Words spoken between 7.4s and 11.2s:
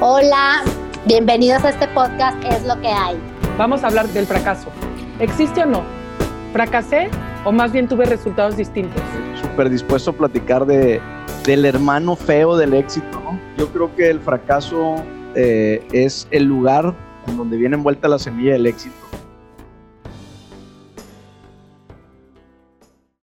o más bien tuve resultados distintos? Súper dispuesto a platicar de,